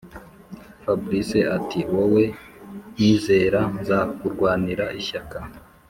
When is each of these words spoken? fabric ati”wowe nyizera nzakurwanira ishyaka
fabric 0.83 1.29
ati”wowe 1.57 2.23
nyizera 2.97 3.61
nzakurwanira 3.79 4.85
ishyaka 5.01 5.37